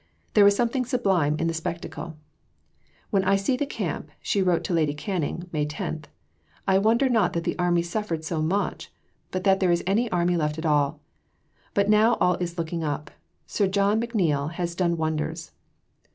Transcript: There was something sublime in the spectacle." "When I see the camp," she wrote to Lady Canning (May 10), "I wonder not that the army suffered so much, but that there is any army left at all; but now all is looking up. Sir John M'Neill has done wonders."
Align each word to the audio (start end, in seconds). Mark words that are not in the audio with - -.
There 0.33 0.43
was 0.43 0.55
something 0.55 0.83
sublime 0.83 1.35
in 1.37 1.45
the 1.45 1.53
spectacle." 1.53 2.17
"When 3.11 3.23
I 3.23 3.35
see 3.35 3.55
the 3.55 3.67
camp," 3.67 4.09
she 4.19 4.41
wrote 4.41 4.63
to 4.63 4.73
Lady 4.73 4.95
Canning 4.95 5.47
(May 5.51 5.63
10), 5.67 6.05
"I 6.67 6.79
wonder 6.79 7.07
not 7.07 7.33
that 7.33 7.43
the 7.43 7.53
army 7.59 7.83
suffered 7.83 8.23
so 8.25 8.41
much, 8.41 8.91
but 9.29 9.43
that 9.43 9.59
there 9.59 9.71
is 9.71 9.83
any 9.85 10.11
army 10.11 10.35
left 10.37 10.57
at 10.57 10.65
all; 10.65 11.01
but 11.75 11.87
now 11.87 12.15
all 12.19 12.33
is 12.37 12.57
looking 12.57 12.83
up. 12.83 13.11
Sir 13.45 13.67
John 13.67 13.99
M'Neill 13.99 14.47
has 14.53 14.73
done 14.73 14.97
wonders." 14.97 15.51